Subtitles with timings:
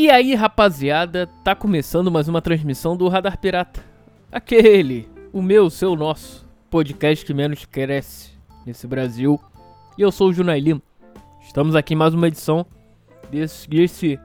[0.00, 3.84] E aí, rapaziada, tá começando mais uma transmissão do Radar Pirata.
[4.32, 8.30] Aquele, o meu, o seu, o nosso podcast que menos cresce
[8.64, 9.38] nesse Brasil.
[9.98, 10.80] E eu sou o Junai Lima.
[11.42, 12.64] Estamos aqui em mais uma edição
[13.30, 14.18] desse, desse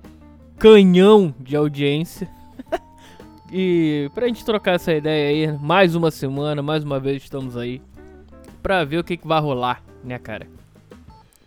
[0.57, 2.29] canhão de audiência.
[3.51, 7.81] e pra gente trocar essa ideia aí, mais uma semana, mais uma vez estamos aí
[8.63, 10.47] pra ver o que, que vai rolar, né, cara?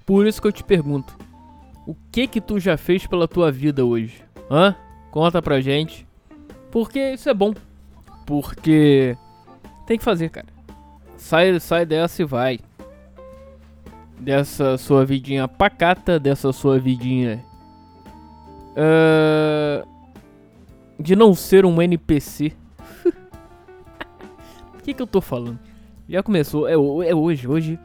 [0.05, 1.17] Por isso que eu te pergunto,
[1.89, 4.23] o que que tu já fez pela tua vida hoje?
[4.51, 4.77] Hã?
[5.11, 6.07] Conta pra gente.
[6.71, 7.55] Porque isso é bom.
[8.27, 9.17] Porque
[9.87, 10.49] tem que fazer, cara.
[11.17, 12.61] Sai, sai dessa e vai.
[14.21, 17.43] Dessa sua vidinha pacata, dessa sua vidinha.
[18.77, 19.89] Uh,
[21.01, 22.53] de não ser um NPC.
[24.79, 25.59] O que, que eu tô falando?
[26.09, 27.49] Já começou, é, é hoje.
[27.49, 27.79] Hoje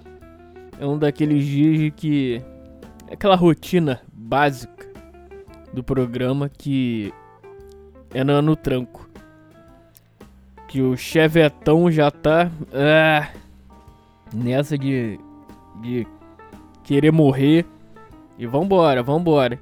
[0.77, 2.41] é um daqueles dias que.
[3.13, 4.88] Aquela rotina básica
[5.71, 7.13] do programa que
[8.12, 9.07] é no, no tranco.
[10.68, 13.29] Que o chevetão já tá ah,
[14.34, 15.20] nessa de,
[15.79, 16.07] de
[16.84, 17.68] querer morrer.
[18.35, 19.60] E vambora, vambora.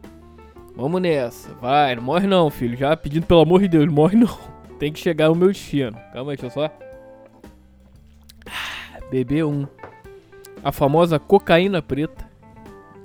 [0.74, 2.78] Vamos nessa, vai, não morre não, filho.
[2.78, 4.40] Já pedindo pelo amor de Deus, morre não.
[4.80, 5.98] Tem que chegar ao meu destino.
[6.14, 6.74] Calma aí, deixa eu só.
[8.46, 9.68] Ah, BB1.
[10.64, 12.31] A famosa cocaína preta,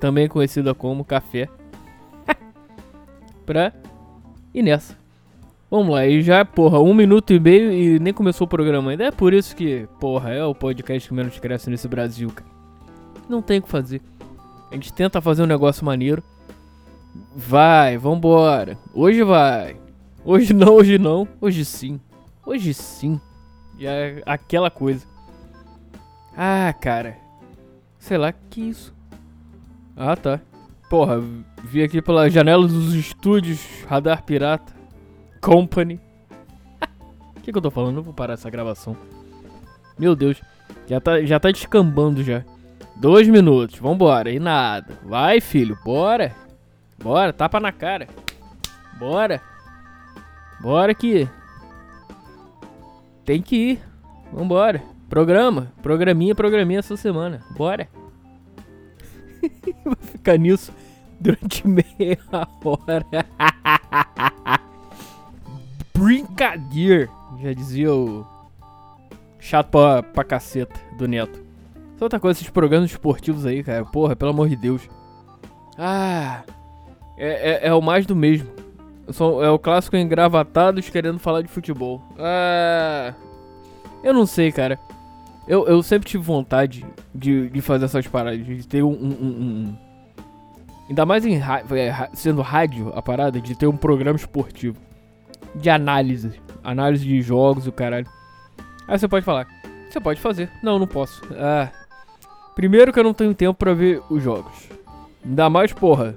[0.00, 1.48] também conhecida como café.
[3.44, 3.72] pra
[4.54, 4.96] ir nessa.
[5.68, 9.04] Vamos lá, e já, porra, um minuto e meio e nem começou o programa ainda.
[9.04, 12.48] É por isso que, porra, é o podcast que menos cresce nesse Brasil, cara.
[13.28, 14.00] Não tem o que fazer.
[14.70, 16.22] A gente tenta fazer um negócio maneiro.
[17.34, 18.78] Vai, vambora.
[18.94, 19.76] Hoje vai.
[20.24, 21.26] Hoje não, hoje não.
[21.40, 22.00] Hoje sim.
[22.44, 23.20] Hoje sim.
[23.78, 25.04] E é aquela coisa.
[26.36, 27.16] Ah, cara.
[27.98, 28.95] Sei lá, que isso?
[29.96, 30.40] Ah, tá.
[30.90, 31.20] Porra,
[31.64, 34.72] vi aqui pela janela dos estúdios Radar Pirata
[35.40, 35.98] Company.
[37.36, 37.96] O que, que eu tô falando?
[37.96, 38.96] Eu vou parar essa gravação.
[39.98, 40.40] Meu Deus,
[40.86, 42.44] já tá, já tá descambando já.
[42.96, 44.98] Dois minutos, vambora, e nada.
[45.04, 46.34] Vai, filho, bora.
[47.02, 48.06] Bora, tapa na cara.
[48.98, 49.40] Bora.
[50.60, 51.28] Bora que.
[53.24, 53.82] Tem que ir.
[54.32, 54.82] Vambora.
[55.08, 55.72] Programa.
[55.82, 57.42] Programinha, programinha essa semana.
[57.56, 57.88] Bora.
[59.84, 60.72] Vai ficar nisso
[61.20, 62.18] durante meia
[62.64, 63.06] hora.
[65.96, 67.08] Brincadeira.
[67.40, 68.26] Já dizia o.
[69.38, 71.40] Chato pra, pra caceta do Neto.
[71.98, 73.84] Só outra coisa, esses programas esportivos aí, cara.
[73.84, 74.82] Porra, pelo amor de Deus.
[75.78, 76.42] Ah.
[77.16, 78.50] É, é, é o mais do mesmo.
[79.42, 82.02] É o clássico engravatados querendo falar de futebol.
[82.18, 83.14] Ah.
[84.02, 84.78] Eu não sei, cara.
[85.46, 86.84] Eu, eu sempre tive vontade
[87.14, 88.90] de, de fazer essas paradas, de ter um.
[88.90, 89.76] um, um, um
[90.88, 94.76] ainda mais em é, sendo rádio a parada, de ter um programa esportivo.
[95.54, 96.40] De análise.
[96.64, 98.06] Análise de jogos e o caralho.
[98.88, 99.46] Aí você pode falar.
[99.88, 100.50] Você pode fazer.
[100.62, 101.22] Não, não posso.
[101.32, 101.70] Ah.
[102.54, 104.68] Primeiro que eu não tenho tempo pra ver os jogos.
[105.24, 106.16] Ainda mais, porra.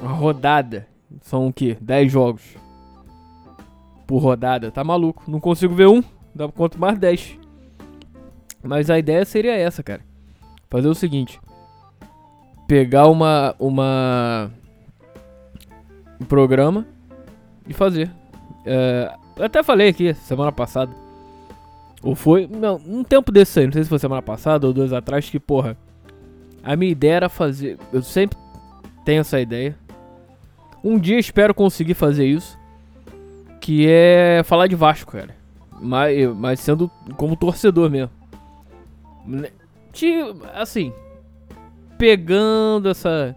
[0.00, 0.88] Uma rodada.
[1.22, 1.76] São o quê?
[1.80, 2.42] 10 jogos.
[4.06, 4.70] Por rodada.
[4.70, 5.22] Tá maluco.
[5.28, 6.02] Não consigo ver um.
[6.34, 7.43] Dá quanto mais 10.
[8.64, 10.00] Mas a ideia seria essa, cara.
[10.70, 11.40] Fazer o seguinte:
[12.66, 14.50] pegar uma uma
[16.20, 16.86] um programa
[17.68, 18.10] e fazer.
[18.64, 20.92] É, até falei aqui semana passada.
[22.02, 24.92] Ou foi, não, um tempo desse aí, não sei se foi semana passada ou dois
[24.92, 25.74] atrás que, porra,
[26.62, 28.36] a minha ideia era fazer, eu sempre
[29.06, 29.74] tenho essa ideia.
[30.82, 32.58] Um dia espero conseguir fazer isso,
[33.58, 35.34] que é falar de Vasco, cara.
[35.80, 38.10] Mas, mas sendo como torcedor mesmo.
[39.92, 40.92] Tipo, assim,
[41.98, 43.34] pegando essa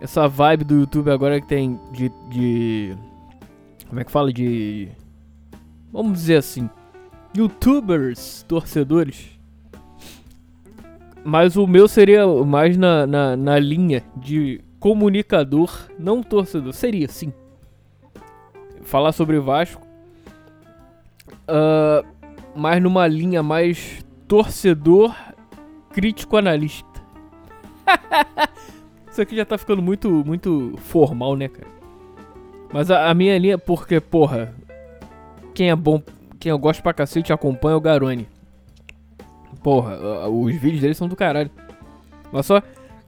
[0.00, 2.96] essa vibe do YouTube agora que tem de, de
[3.88, 4.88] como é que fala de
[5.90, 6.68] vamos dizer assim,
[7.34, 9.30] YouTubers torcedores.
[11.24, 16.72] Mas o meu seria mais na, na, na linha de comunicador, não torcedor.
[16.72, 17.32] Seria, sim.
[18.82, 19.84] Falar sobre Vasco.
[21.48, 22.06] Uh,
[22.54, 25.14] mas numa linha mais torcedor
[25.90, 26.86] crítico analista.
[29.10, 31.68] Isso aqui já tá ficando muito, muito formal, né, cara?
[32.72, 34.54] Mas a, a, minha linha, porque, porra,
[35.54, 36.02] quem é bom,
[36.38, 38.28] quem eu gosto pra cacete acompanha é o Garone.
[39.62, 41.50] Porra, os vídeos dele são do caralho.
[42.30, 42.60] Mas só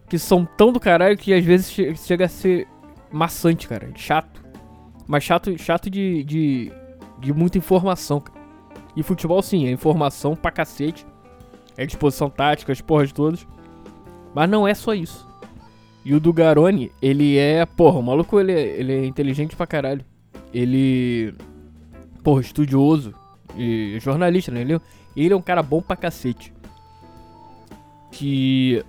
[0.09, 2.67] que são tão do caralho que às vezes chega a ser
[3.13, 3.91] maçante, cara.
[3.95, 4.43] Chato.
[5.07, 6.73] Mas chato, chato de, de,
[7.19, 8.38] de muita informação, cara.
[8.97, 11.07] E futebol sim, é informação pra cacete.
[11.77, 13.47] É disposição tática, as porras todas.
[14.35, 15.27] Mas não é só isso.
[16.05, 17.65] E o do Garoni, ele é.
[17.67, 20.05] Porra, o maluco ele é, ele é inteligente pra caralho.
[20.53, 21.35] Ele.
[22.23, 23.15] Porra, estudioso.
[23.57, 24.61] E jornalista, né?
[24.61, 24.81] Ele,
[25.17, 26.53] ele é um cara bom pra cacete.
[28.11, 28.85] Que.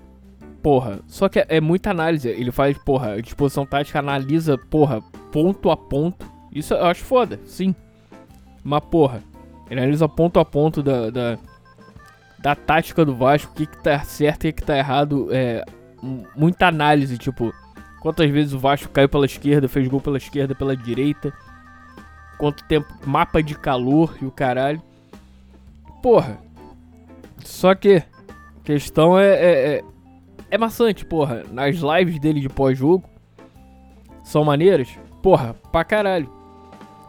[0.63, 2.27] Porra, só que é, é muita análise.
[2.27, 5.01] Ele faz, porra, disposição tática, analisa, porra,
[5.31, 6.25] ponto a ponto.
[6.51, 7.75] Isso eu acho foda, sim.
[8.63, 9.23] Mas, porra,
[9.69, 11.37] ele analisa ponto a ponto da, da,
[12.39, 15.27] da tática do Vasco, o que, que tá certo e o que, tá errado.
[15.31, 15.63] É,
[16.35, 17.53] muita análise, tipo,
[18.01, 21.33] quantas vezes o Vasco caiu pela esquerda, fez gol pela esquerda, pela direita.
[22.37, 24.81] Quanto tempo, mapa de calor e o caralho.
[26.01, 26.39] Porra.
[27.43, 28.01] Só que,
[28.63, 29.83] questão é, é, é,
[30.51, 31.43] é maçante, porra.
[31.51, 33.07] Nas lives dele de pós-jogo,
[34.23, 34.87] são maneiras,
[35.21, 36.31] porra, pra caralho.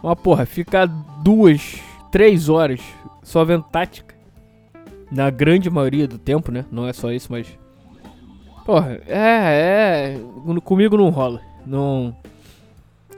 [0.02, 0.86] Mas, porra, ficar
[1.22, 1.80] duas,
[2.10, 2.80] três horas
[3.22, 4.14] só vendo tática,
[5.10, 6.64] na grande maioria do tempo, né?
[6.70, 7.46] Não é só isso, mas.
[8.64, 10.20] Porra, é, é.
[10.62, 11.40] Comigo não rola.
[11.66, 12.14] Não.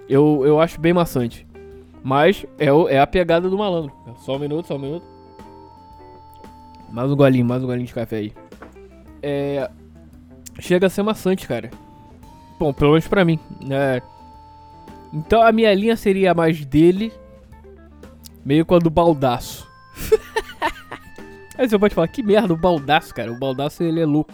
[0.08, 1.46] Eu, eu acho bem maçante.
[2.02, 3.92] Mas é, é a pegada do malandro.
[4.18, 5.06] Só um minuto, só um minuto.
[6.90, 8.32] Mais um golinho, mais um golinho de café aí.
[9.22, 9.70] É.
[10.58, 11.70] Chega a ser maçante, cara.
[12.58, 13.38] Bom, pelo menos pra mim.
[13.60, 14.02] né?
[15.12, 17.12] Então a minha linha seria mais dele.
[18.44, 19.68] Meio com a do baldaço.
[21.56, 23.30] Aí você pode falar, que merda, o baldaço, cara.
[23.30, 24.32] O baldaço ele é louco.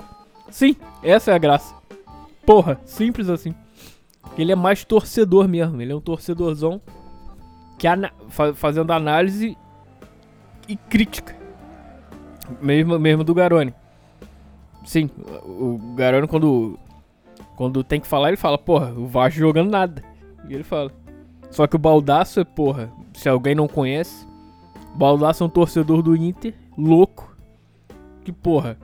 [0.50, 1.74] Sim, essa é a graça.
[2.46, 3.54] Porra, simples assim.
[4.36, 5.82] Ele é mais torcedor mesmo.
[5.82, 6.80] Ele é um torcedorzão
[7.78, 9.56] que ana fa- fazendo análise
[10.68, 11.36] e crítica.
[12.62, 13.74] Mesmo, mesmo do Garone.
[14.84, 15.10] Sim,
[15.44, 16.78] o Garone quando
[17.56, 20.02] quando tem que falar, ele fala, porra, o Vasco jogando nada.
[20.48, 20.92] E ele fala.
[21.50, 24.26] Só que o Baldaço é, porra, se alguém não conhece,
[24.94, 27.34] o Baldaço é um torcedor do Inter, louco.
[28.24, 28.76] Que, porra,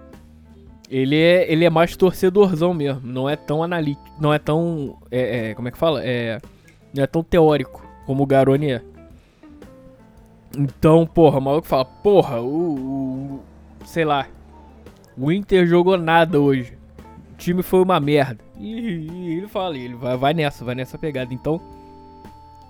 [0.90, 5.50] ele é, ele é mais torcedorzão mesmo, não é tão analítico, não é tão, é,
[5.50, 6.02] é, como é que fala?
[6.04, 6.40] É,
[6.94, 8.82] não é tão teórico como o Garoni é.
[10.56, 12.74] Então, porra, o maluco fala, porra, o,
[13.36, 13.40] o-
[13.84, 14.26] sei lá,
[15.18, 16.78] o Inter jogou nada hoje.
[17.32, 18.42] O time foi uma merda.
[18.56, 21.34] E, e ele fala, ele vai, vai nessa, vai nessa pegada.
[21.34, 21.60] Então,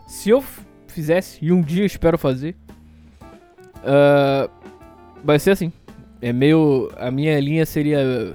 [0.06, 0.42] se eu
[0.86, 2.56] fizesse, e um dia espero fazer,
[3.84, 4.48] ah,
[5.22, 5.72] vai ser assim.
[6.20, 6.90] É meio.
[6.96, 8.34] A minha linha seria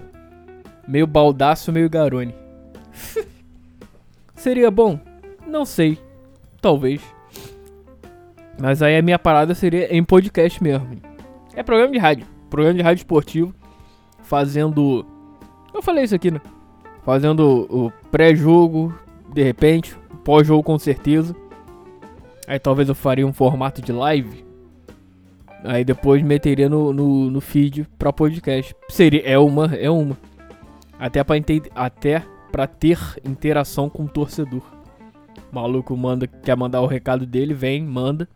[0.88, 2.36] meio baldaço, meio garone.
[4.36, 5.00] seria bom?
[5.48, 5.98] Não sei.
[6.62, 7.01] Talvez.
[8.60, 10.88] Mas aí a minha parada seria em podcast mesmo.
[11.56, 12.27] É programa de rádio.
[12.50, 13.56] Programa de rádio esportivo.
[14.21, 15.06] Fazendo.
[15.74, 16.42] Eu falei isso aqui, né?
[17.04, 18.94] Fazendo o pré-jogo,
[19.33, 19.98] de repente.
[20.24, 21.36] Pós-jogo com certeza.
[22.49, 24.43] Aí talvez eu faria um formato de live.
[25.63, 28.75] Aí depois meteria no, no, no feed pra podcast.
[28.89, 30.17] Seria, é uma, é uma.
[30.97, 31.35] Até pra,
[31.75, 34.63] até pra ter interação com o torcedor.
[35.51, 38.27] O maluco manda, quer mandar o recado dele, vem, manda.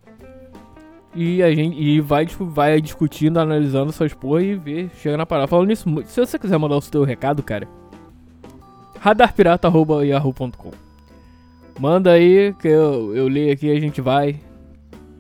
[1.16, 5.48] E a gente e vai, vai discutindo, analisando essas porra e vê, chega na parada.
[5.48, 7.68] Falando nisso, se você quiser mandar o seu recado, cara,
[9.00, 10.93] radarpirata.yahoo.com
[11.80, 14.40] Manda aí, que eu, eu leio aqui, a gente vai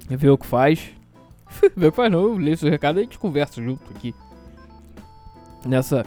[0.10, 0.92] ver o que faz.
[1.76, 4.14] ver o que faz não, eu leio seu recado e a gente conversa junto aqui.
[5.66, 6.06] Nessa.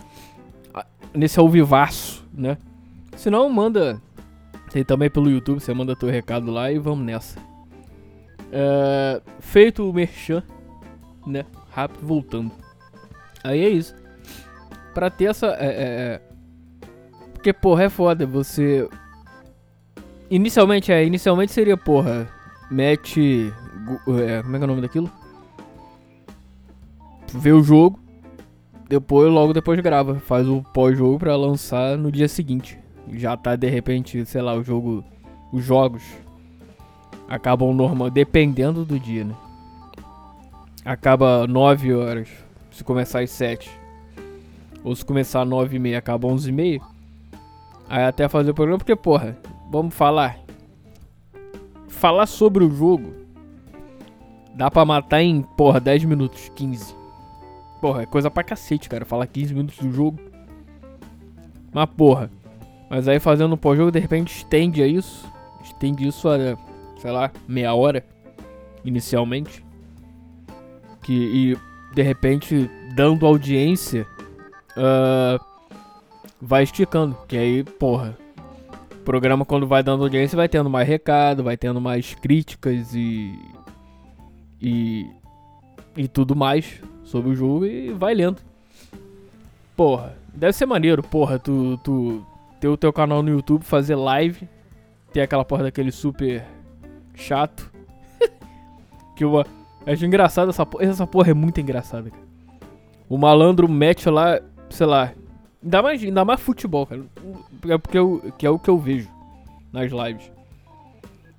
[1.14, 2.58] Nesse alvivaço, né?
[3.17, 4.00] Se não, manda.
[4.70, 7.38] Tem também pelo YouTube, você manda teu recado lá e vamos nessa.
[8.53, 10.43] É, feito o merchan,
[11.26, 11.44] né?
[11.70, 12.53] Rápido voltando.
[13.43, 13.94] Aí é isso.
[14.93, 15.46] Pra ter essa.
[15.58, 16.20] É, é, é,
[17.32, 18.88] porque, porra, é foda você.
[20.30, 21.04] Inicialmente, é.
[21.04, 22.28] Inicialmente seria, porra.
[22.70, 23.52] Mete.
[24.26, 25.10] é, como é que é o nome daquilo?
[27.32, 27.98] Vê o jogo.
[28.88, 30.16] Depois, logo depois grava.
[30.16, 32.78] Faz o pós-jogo pra lançar no dia seguinte.
[33.12, 35.04] Já tá de repente, sei lá, o jogo.
[35.52, 36.02] Os jogos
[37.28, 39.34] acabam normal, dependendo do dia, né?
[40.84, 42.28] Acaba 9 horas,
[42.70, 43.70] se começar às 7.
[44.84, 46.80] Ou se começar às 9 e meia, acaba 11 e meia.
[47.88, 49.36] Aí até fazer o programa, porque, porra,
[49.70, 50.39] vamos falar.
[51.89, 53.27] Falar sobre o jogo
[54.56, 56.94] dá pra matar em, porra, 10 minutos, 15.
[57.81, 60.19] Porra, é coisa pra cacete, cara, falar 15 minutos do jogo.
[61.73, 62.31] Mas, porra.
[62.89, 65.31] Mas aí fazendo um pós-jogo, de repente estende a isso.
[65.63, 66.56] Estende isso a,
[66.99, 68.05] sei lá, meia hora.
[68.82, 69.65] Inicialmente.
[71.03, 71.58] Que, e
[71.94, 74.06] de repente, dando audiência,
[74.77, 75.39] ah,
[76.41, 77.17] vai esticando.
[77.29, 78.17] Que aí, porra.
[79.06, 83.39] Programa, quando vai dando audiência, vai tendo mais recado, vai tendo mais críticas e.
[84.60, 85.08] E.
[85.96, 88.43] E tudo mais sobre o jogo e vai lendo.
[89.77, 91.79] Porra, deve ser maneiro, porra, tu.
[91.84, 92.27] tu
[92.60, 94.48] ter o teu canal no YouTube, fazer live,
[95.13, 96.44] ter aquela porra daquele super
[97.15, 97.70] chato.
[99.15, 99.41] que eu
[99.86, 100.84] acho engraçado essa porra.
[100.84, 102.27] Essa porra é muito engraçada, cara.
[103.08, 105.13] O malandro mete lá, sei lá.
[105.67, 107.03] Ainda mais, ainda mais futebol, cara.
[107.69, 109.08] É porque eu, que é o que eu vejo
[109.73, 110.31] nas lives.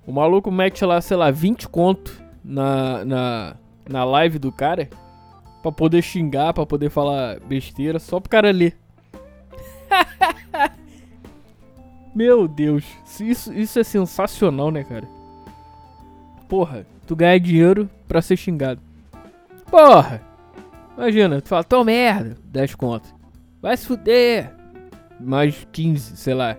[0.06, 3.56] O maluco mete lá, sei lá, 20 conto na, na,
[3.88, 4.90] na live do cara
[5.62, 8.76] pra poder xingar, pra poder falar besteira, só pro cara ler.
[12.14, 12.84] Meu Deus,
[13.18, 15.08] isso, isso é sensacional, né, cara?
[16.50, 18.80] Porra, tu ganha dinheiro pra ser xingado.
[19.70, 20.20] Porra!
[20.98, 23.17] Imagina, tu fala, tô merda, 10 conto.
[23.60, 24.52] Vai se fuder.
[25.20, 26.56] Mais 15, sei lá.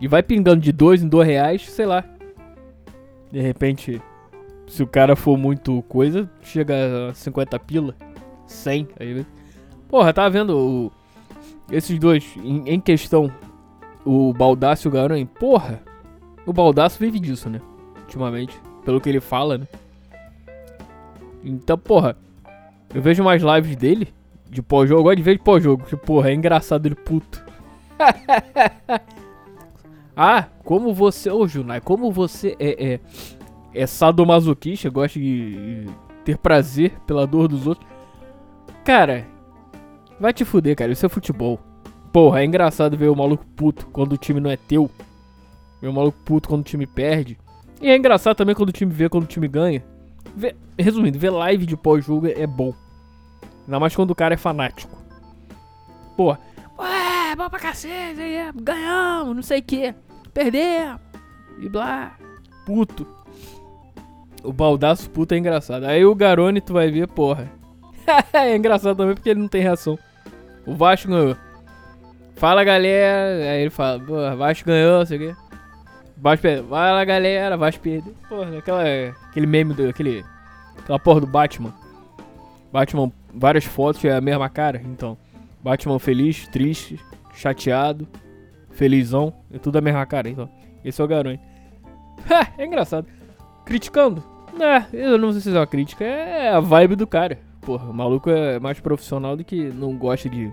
[0.00, 2.04] E vai pingando de 2 em 2 reais, sei lá.
[3.30, 4.00] De repente,
[4.66, 7.94] se o cara for muito coisa, chega a 50 pila.
[8.46, 8.88] 100.
[9.00, 9.26] Aí,
[9.88, 10.92] porra, tá vendo o,
[11.70, 13.30] esses dois em, em questão,
[14.04, 15.26] o Baldaço e o Garonha?
[15.26, 15.80] Porra,
[16.46, 17.60] o Baldaço vive disso, né?
[18.02, 19.66] Ultimamente, pelo que ele fala, né?
[21.44, 22.16] Então, porra,
[22.94, 24.08] eu vejo mais lives dele
[24.50, 25.00] de pós-jogo.
[25.00, 27.44] Eu gosto de ver de pós-jogo, que porra, é engraçado ele puto.
[30.16, 33.00] ah, como você, ô Junai, como você é, é,
[33.74, 35.86] é sadomasoquista, gosta de
[36.24, 37.88] ter prazer pela dor dos outros.
[38.84, 39.26] Cara,
[40.18, 40.92] vai te fuder, cara.
[40.92, 41.58] Isso é futebol.
[42.12, 44.90] Porra, é engraçado ver o maluco puto quando o time não é teu.
[45.80, 47.38] Ver o maluco puto quando o time perde.
[47.80, 49.84] E é engraçado também quando o time vê quando o time ganha.
[50.34, 52.72] Vê, resumindo, ver live de pós-jogo é bom.
[53.68, 54.96] Ainda mais quando o cara é fanático.
[56.16, 56.40] Porra,
[56.78, 58.18] ué, bom pra cacete,
[58.54, 59.94] ganhamos, não sei o que.
[60.32, 60.98] Perdemos.
[61.58, 62.16] E blá.
[62.64, 63.06] Puto.
[64.42, 65.84] O baldaço puto é engraçado.
[65.84, 67.46] Aí o Garone tu vai ver, porra.
[68.32, 69.98] é engraçado também porque ele não tem reação.
[70.66, 71.36] O Vasco ganhou.
[72.36, 73.52] Fala galera.
[73.52, 75.36] Aí ele fala, porra, Vasco ganhou, sei o quê.
[76.16, 76.68] Vasco perdeu.
[76.68, 78.14] Fala galera, Vasco perdeu.
[78.30, 78.82] Porra, aquela,
[79.28, 79.90] aquele meme do.
[79.90, 80.24] Aquele,
[80.78, 81.74] aquela porra do Batman.
[82.72, 84.82] Batman, várias fotos é a mesma cara.
[84.84, 85.16] Então,
[85.62, 86.98] Batman feliz, triste,
[87.34, 88.06] chateado,
[88.70, 89.32] felizão.
[89.52, 90.28] É tudo a mesma cara.
[90.28, 90.48] Então,
[90.84, 91.40] esse é o Garanho.
[92.58, 93.06] é engraçado.
[93.64, 94.22] Criticando?
[94.60, 96.04] É, eu não sei se é uma crítica.
[96.04, 100.26] É a vibe do cara porra, o maluco é mais profissional do que não gosta
[100.26, 100.50] de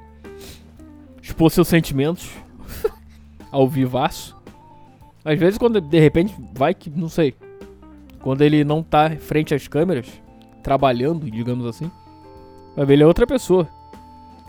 [1.22, 2.30] expor seus sentimentos
[3.50, 4.36] ao vivaço.
[5.24, 7.34] Às vezes quando de repente vai que, não sei,
[8.20, 10.08] quando ele não tá frente às câmeras,
[10.62, 11.90] trabalhando, digamos assim,
[12.76, 13.68] vai ver ele é outra pessoa.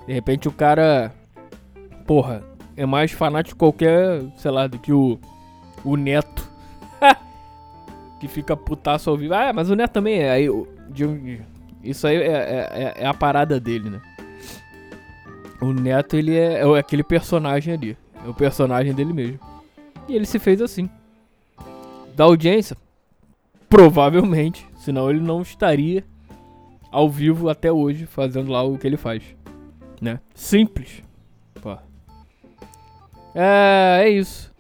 [0.07, 1.13] De repente o cara,
[2.07, 2.43] porra,
[2.77, 5.19] é mais fanático qualquer, sei lá, do que o,
[5.85, 6.49] o Neto.
[8.21, 9.35] que fica putaço ao vivo.
[9.35, 10.31] Ah, mas o Neto também é.
[10.31, 10.49] Aí,
[11.83, 14.01] isso aí é, é, é, é a parada dele, né?
[15.61, 17.97] O Neto, ele é, é aquele personagem ali.
[18.25, 19.41] É o personagem dele mesmo.
[20.09, 20.89] E ele se fez assim.
[22.15, 22.77] Da audiência?
[23.69, 24.67] Provavelmente.
[24.77, 26.05] Senão ele não estaria
[26.91, 29.23] ao vivo até hoje fazendo lá o que ele faz.
[30.01, 30.21] Né?
[30.35, 31.03] Simples.
[31.61, 31.77] Pô.
[33.35, 34.55] É, é isso.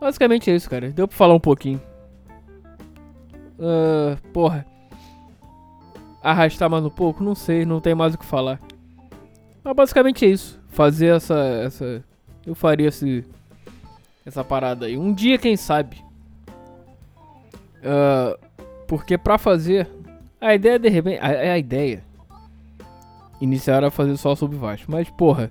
[0.00, 0.90] Basicamente é isso, cara.
[0.90, 1.80] Deu pra falar um pouquinho.
[3.58, 4.66] Uh, porra
[6.22, 7.22] arrastar mais um pouco?
[7.22, 8.60] Não sei, não tem mais o que falar.
[9.62, 10.60] Mas basicamente é isso.
[10.68, 11.38] Fazer essa.
[11.64, 12.04] essa
[12.46, 13.24] eu faria esse,
[14.24, 14.96] essa parada aí.
[14.96, 16.02] Um dia, quem sabe.
[17.78, 18.38] Uh,
[18.86, 19.88] porque pra fazer.
[20.40, 21.20] A ideia de repente.
[21.20, 22.02] A, a ideia.
[23.40, 24.90] Iniciar era fazer só sobre Vasco.
[24.90, 25.50] Mas, porra.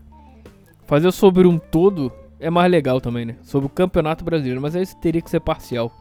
[0.86, 3.36] Fazer sobre um todo é mais legal também, né?
[3.44, 4.62] Sobre o Campeonato Brasileiro.
[4.62, 5.91] Mas aí teria que ser parcial.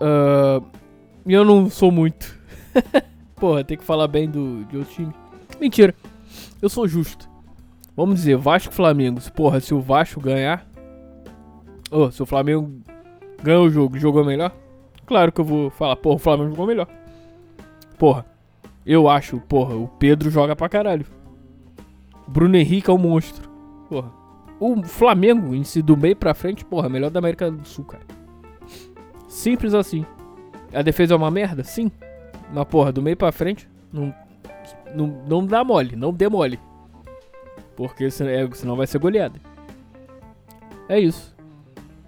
[0.00, 0.64] Uh,
[1.26, 2.38] eu não sou muito.
[3.36, 5.14] Porra, tem que falar bem do, de outro time.
[5.60, 5.94] Mentira.
[6.60, 7.28] Eu sou justo.
[7.96, 9.20] Vamos dizer, Vasco e Flamengo.
[9.32, 10.66] Porra, se o Vasco ganhar.
[11.90, 12.80] Oh, se o Flamengo
[13.42, 14.52] ganha o jogo, jogou melhor?
[15.06, 16.88] Claro que eu vou falar, porra, o Flamengo jogou melhor.
[17.98, 18.24] Porra,
[18.86, 21.06] eu acho, porra, o Pedro joga pra caralho.
[22.26, 23.48] Bruno Henrique é um monstro.
[23.88, 24.10] Porra.
[24.58, 28.04] O Flamengo em si, do meio pra frente, porra, melhor da América do Sul, cara.
[29.28, 30.06] Simples assim.
[30.72, 31.64] A defesa é uma merda?
[31.64, 31.90] Sim.
[32.52, 34.14] Mas, porra, do meio pra frente, não,
[34.94, 36.58] não, não dá mole, não dê mole.
[37.76, 39.40] Porque é, senão vai ser goleada.
[40.88, 41.33] É isso.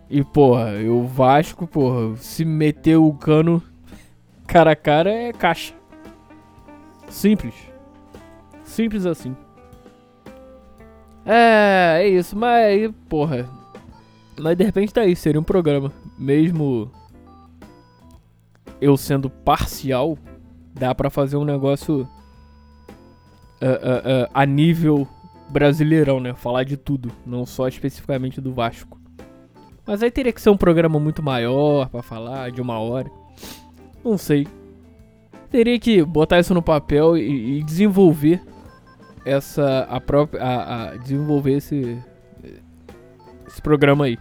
[0.09, 3.63] E, porra, o Vasco, porra, se meter o cano
[4.47, 5.75] cara a cara é caixa.
[7.09, 7.55] Simples.
[8.65, 9.37] Simples assim.
[11.25, 13.49] É, é isso, mas porra.
[14.39, 15.93] Mas de repente tá aí, seria um programa.
[16.17, 16.91] Mesmo
[18.81, 20.17] eu sendo parcial
[20.73, 22.07] dá para fazer um negócio uh,
[23.65, 25.09] uh, uh, a nível
[25.49, 26.35] brasileirão, né?
[26.35, 28.99] Falar de tudo, não só especificamente do Vasco.
[29.87, 33.11] Mas aí teria que ser um programa muito maior para falar, de uma hora.
[34.05, 34.47] Não sei.
[35.51, 38.43] Teria que botar isso no papel e, e desenvolver
[39.25, 41.99] essa a própria a, a, desenvolver esse
[43.47, 44.19] esse programa aí.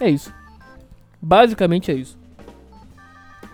[0.00, 0.34] É isso.
[1.22, 2.18] Basicamente é isso.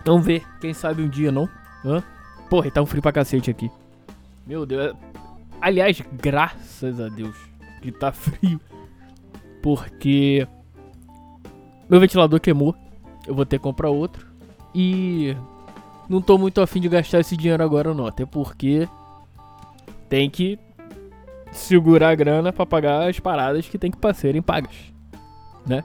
[0.04, 1.48] Vamos ver, quem sabe um dia, não?
[1.84, 2.02] Hã?
[2.48, 3.70] Porra, tá um frio pra cacete aqui.
[4.46, 4.96] Meu Deus.
[5.60, 7.36] Aliás, graças a Deus
[7.82, 8.60] que tá frio.
[9.62, 10.48] Porque
[11.90, 12.74] meu ventilador queimou.
[13.26, 14.26] Eu vou ter que comprar outro.
[14.74, 15.36] E
[16.08, 18.06] não tô muito afim de gastar esse dinheiro agora não.
[18.06, 18.88] Até porque
[20.08, 20.58] tem que
[21.52, 24.74] segurar a grana para pagar as paradas que tem que serem pagas.
[25.66, 25.84] Né?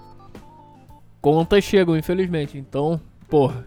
[1.21, 2.57] Contas chegam, infelizmente.
[2.57, 3.65] Então, porra.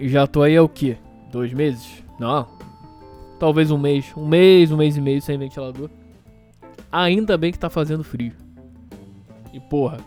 [0.00, 0.96] Já tô aí há o quê?
[1.30, 2.02] Dois meses?
[2.18, 2.46] Não.
[3.38, 4.12] Talvez um mês.
[4.16, 5.90] Um mês, um mês e meio sem ventilador.
[6.90, 8.32] Ainda bem que tá fazendo frio.
[9.52, 9.98] E porra.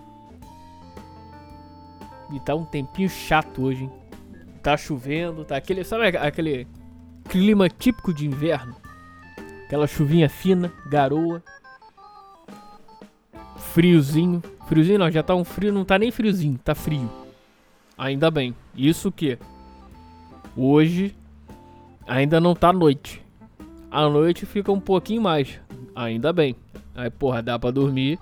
[2.31, 3.91] E tá um tempinho chato hoje, hein?
[4.62, 5.84] Tá chovendo, tá aquele.
[5.84, 6.67] Sabe aquele
[7.29, 8.75] clima típico de inverno?
[9.65, 11.41] Aquela chuvinha fina, garoa.
[13.57, 14.41] Friozinho.
[14.67, 17.10] Friozinho não, já tá um frio, não tá nem friozinho, tá frio.
[17.98, 18.53] Ainda bem.
[18.75, 19.38] Isso que
[20.55, 21.15] hoje
[22.05, 23.22] ainda não tá noite.
[23.89, 25.60] A noite fica um pouquinho mais.
[25.96, 26.55] Ainda bem.
[26.93, 28.19] Aí, porra, dá pra dormir.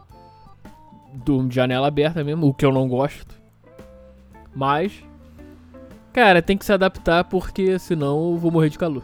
[1.13, 3.35] Durmo de janela aberta mesmo, o que eu não gosto.
[4.55, 5.03] Mas,
[6.13, 9.03] cara, tem que se adaptar porque senão eu vou morrer de calor.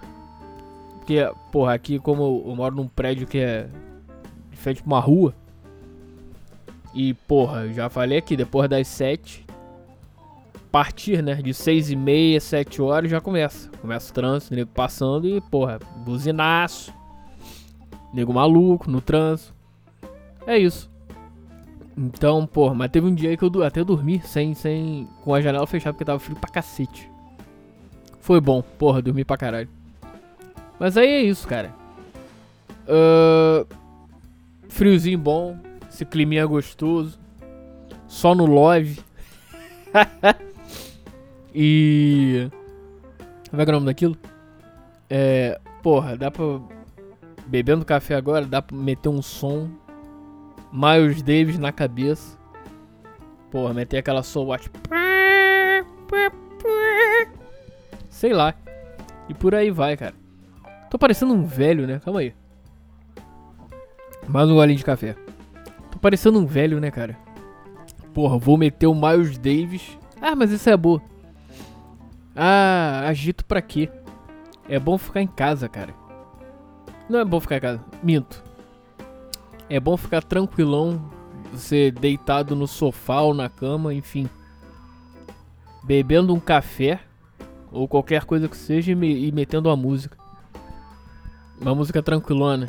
[0.97, 1.17] Porque,
[1.51, 3.67] porra, aqui como eu moro num prédio que é
[4.49, 5.35] de frente pra uma rua.
[6.93, 9.45] E, porra, eu já falei aqui, depois das 7,
[10.71, 13.69] partir, né, de 6 e meia, 7 horas já começa.
[13.81, 16.93] Começa o trânsito, nego passando e, porra, buzinaço.
[18.13, 19.53] Nego maluco no trânsito.
[20.45, 20.90] É isso.
[22.01, 25.67] Então, porra, mas teve um dia que eu até dormi sem, sem, com a janela
[25.67, 27.07] fechada porque tava frio pra cacete.
[28.19, 29.69] Foi bom, porra, dormi pra caralho.
[30.79, 31.71] Mas aí é isso, cara.
[32.87, 33.67] Uh,
[34.67, 37.19] friozinho bom, esse climinha gostoso.
[38.07, 38.99] Só no love.
[41.53, 42.49] e.
[43.51, 44.17] Como é que é o nome daquilo?
[45.07, 45.61] É.
[45.83, 46.59] Porra, dá pra.
[47.45, 49.69] Bebendo café agora, dá pra meter um som
[50.71, 52.37] Miles Davis na cabeça.
[53.49, 54.69] Porra, meter aquela soul watch.
[58.09, 58.53] Sei lá.
[59.27, 60.13] E por aí vai, cara.
[60.89, 61.99] Tô parecendo um velho, né?
[62.03, 62.33] Calma aí.
[64.27, 65.15] Mais um golinho de café.
[65.89, 67.17] Tô parecendo um velho, né, cara?
[68.13, 69.97] Porra, vou meter o Miles Davis.
[70.21, 71.01] Ah, mas isso é boa.
[72.35, 73.89] Ah, agito pra quê?
[74.69, 75.93] É bom ficar em casa, cara.
[77.09, 77.83] Não é bom ficar em casa.
[78.01, 78.43] Minto.
[79.71, 81.09] É bom ficar tranquilão,
[81.53, 84.29] você deitado no sofá ou na cama, enfim.
[85.81, 86.99] Bebendo um café
[87.71, 90.17] ou qualquer coisa que seja e, me, metendo uma música.
[91.57, 92.67] Uma música tranquilona.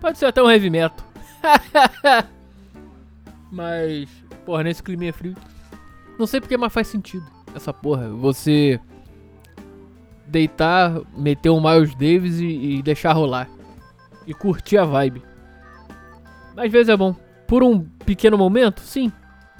[0.00, 1.06] Pode ser até um heavy metal.
[3.48, 4.10] mas,
[4.44, 5.36] porra, nesse clima frio.
[6.18, 8.08] Não sei porque, mas faz sentido essa porra.
[8.08, 8.80] Você
[10.26, 13.48] deitar, meter um Miles Davis e, e deixar rolar.
[14.26, 15.29] E curtir a vibe.
[16.56, 17.14] Às vezes é bom.
[17.46, 19.12] Por um pequeno momento, sim.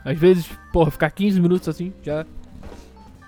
[0.05, 2.25] Às vezes, porra, ficar 15 minutos assim, já,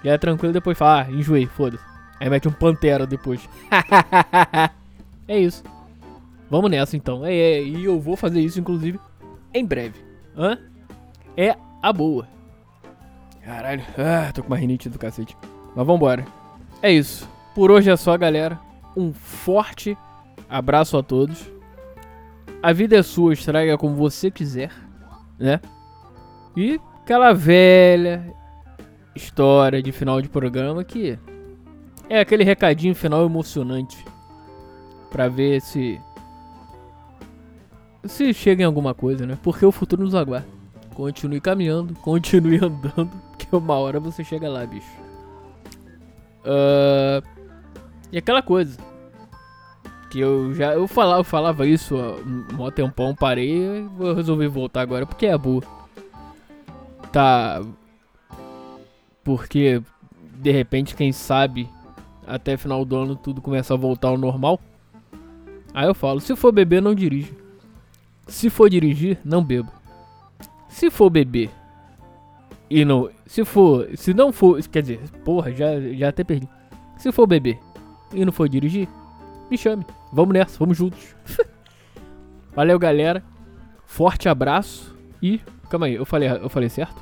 [0.05, 0.53] já é tranquilo.
[0.53, 1.85] Depois fala, ah, enjoei, foda-se.
[2.21, 3.49] Aí mete um Pantera depois.
[5.27, 5.65] é isso.
[6.49, 7.25] Vamos nessa então.
[7.25, 9.01] É, é, e eu vou fazer isso, inclusive,
[9.53, 9.99] em breve.
[10.37, 10.59] Hã?
[11.37, 12.29] É a boa.
[13.45, 15.37] Caralho, ah, tô com uma rinite do cacete.
[15.75, 16.25] Mas vambora.
[16.81, 17.29] É isso.
[17.55, 18.59] Por hoje é só, galera.
[18.97, 19.97] Um forte
[20.49, 21.52] abraço a todos.
[22.63, 24.71] A vida é sua, estraga como você quiser,
[25.39, 25.61] né?
[26.57, 28.33] E aquela velha
[29.17, 31.19] história de final de programa que
[32.09, 34.05] é aquele recadinho final emocionante
[35.11, 36.01] para ver se
[38.05, 39.39] se chega em alguma coisa, né?
[39.43, 40.47] Porque o futuro nos aguarda.
[40.95, 44.91] Continue caminhando, continue andando, que uma hora você chega lá, bicho.
[46.45, 47.27] Uh,
[48.11, 48.77] e aquela coisa
[50.13, 54.47] que eu já eu falava, eu falava isso há um tempão, parei e vou resolver
[54.47, 55.63] voltar agora porque é boa.
[57.11, 57.63] Tá.
[59.25, 59.83] Porque
[60.35, 61.67] de repente, quem sabe,
[62.27, 64.61] até final do ano tudo começa a voltar ao normal.
[65.73, 67.33] Aí eu falo, se for beber, não dirige.
[68.27, 69.73] Se for dirigir, não beba.
[70.69, 71.49] Se for beber
[72.69, 76.47] e não, se for, se não for, quer dizer, porra, já já até perdi.
[76.99, 77.59] Se for beber
[78.13, 78.87] e não for dirigir,
[79.53, 79.87] me chame.
[80.13, 81.15] Vamos nessa, vamos juntos.
[82.57, 83.23] Valeu, galera.
[83.85, 85.41] Forte abraço e.
[85.69, 87.01] Calma aí, eu falei, eu falei certo?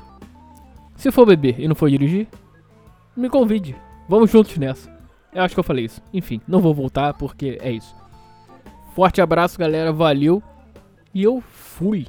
[0.95, 2.27] Se for beber e não for dirigir,
[3.15, 3.75] me convide.
[4.07, 4.91] Vamos juntos nessa.
[5.33, 6.01] Eu acho que eu falei isso.
[6.13, 7.95] Enfim, não vou voltar porque é isso.
[8.93, 9.91] Forte abraço, galera.
[9.91, 10.43] Valeu.
[11.13, 12.05] E eu fui.